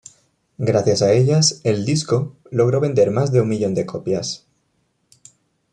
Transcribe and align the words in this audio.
Gracias 0.57 1.03
a 1.03 1.13
ellas, 1.13 1.61
el 1.63 1.85
disco 1.85 2.35
logró 2.49 2.79
vender 2.79 3.11
más 3.11 3.31
de 3.31 3.39
un 3.39 3.49
millón 3.49 3.75
de 3.75 3.85
copias. 3.85 4.47